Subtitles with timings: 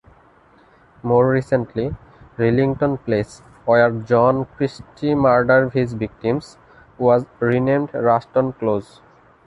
[1.03, 1.95] More recently,
[2.39, 6.57] Rillington Place, where John Christie murdered his victims,
[6.97, 8.99] was renamed Ruston Close.